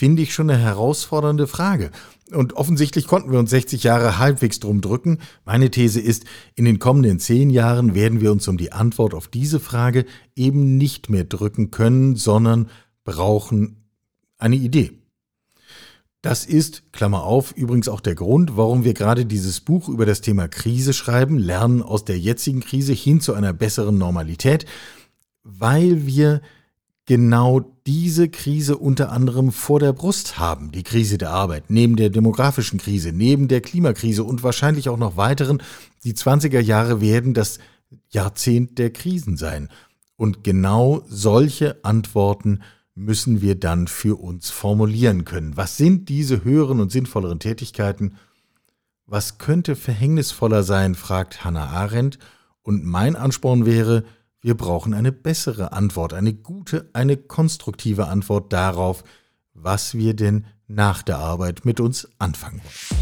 [0.00, 1.90] Finde ich schon eine herausfordernde Frage.
[2.32, 5.18] Und offensichtlich konnten wir uns 60 Jahre halbwegs drum drücken.
[5.44, 9.28] Meine These ist, in den kommenden zehn Jahren werden wir uns um die Antwort auf
[9.28, 12.70] diese Frage eben nicht mehr drücken können, sondern
[13.04, 13.84] brauchen
[14.38, 14.92] eine Idee.
[16.22, 20.22] Das ist, Klammer auf, übrigens auch der Grund, warum wir gerade dieses Buch über das
[20.22, 24.64] Thema Krise schreiben, Lernen aus der jetzigen Krise hin zu einer besseren Normalität,
[25.42, 26.40] weil wir
[27.04, 27.60] genau
[27.90, 32.78] diese Krise unter anderem vor der Brust haben, die Krise der Arbeit, neben der demografischen
[32.78, 35.60] Krise, neben der Klimakrise und wahrscheinlich auch noch weiteren.
[36.04, 37.58] Die 20er Jahre werden das
[38.08, 39.70] Jahrzehnt der Krisen sein.
[40.14, 42.60] Und genau solche Antworten
[42.94, 45.56] müssen wir dann für uns formulieren können.
[45.56, 48.14] Was sind diese höheren und sinnvolleren Tätigkeiten?
[49.04, 52.20] Was könnte verhängnisvoller sein, fragt Hannah Arendt.
[52.62, 54.04] Und mein Ansporn wäre,
[54.42, 59.04] wir brauchen eine bessere Antwort, eine gute, eine konstruktive Antwort darauf,
[59.52, 63.00] was wir denn nach der Arbeit mit uns anfangen wollen.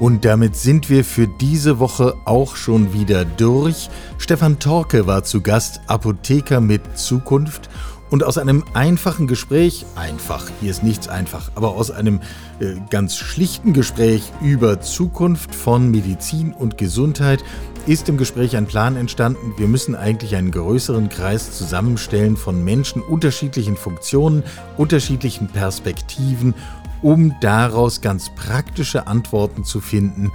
[0.00, 3.90] Und damit sind wir für diese Woche auch schon wieder durch.
[4.16, 7.68] Stefan Torke war zu Gast, Apotheker mit Zukunft.
[8.08, 12.20] Und aus einem einfachen Gespräch, einfach, hier ist nichts einfach, aber aus einem
[12.58, 17.44] äh, ganz schlichten Gespräch über Zukunft von Medizin und Gesundheit
[17.86, 23.02] ist im Gespräch ein Plan entstanden, wir müssen eigentlich einen größeren Kreis zusammenstellen von Menschen
[23.02, 24.42] unterschiedlichen Funktionen,
[24.76, 26.54] unterschiedlichen Perspektiven,
[27.02, 30.32] um daraus ganz praktische Antworten zu finden,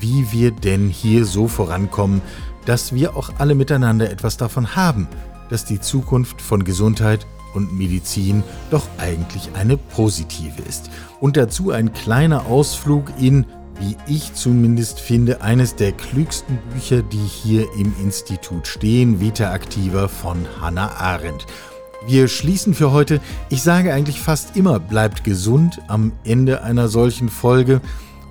[0.00, 2.22] wie wir denn hier so vorankommen,
[2.66, 5.08] dass wir auch alle miteinander etwas davon haben,
[5.48, 10.90] dass die Zukunft von Gesundheit und Medizin doch eigentlich eine positive ist.
[11.20, 13.46] Und dazu ein kleiner Ausflug in
[13.80, 20.08] wie ich zumindest finde, eines der klügsten Bücher, die hier im Institut stehen, Vita Activa
[20.08, 21.46] von Hannah Arendt.
[22.06, 23.20] Wir schließen für heute.
[23.50, 27.80] Ich sage eigentlich fast immer, bleibt gesund am Ende einer solchen Folge.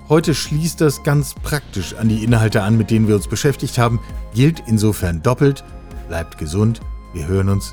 [0.08, 4.00] Heute schließt das ganz praktisch an die Inhalte an, mit denen wir uns beschäftigt haben,
[4.34, 5.64] gilt insofern doppelt.
[6.08, 6.80] Bleibt gesund.
[7.12, 7.72] Wir hören uns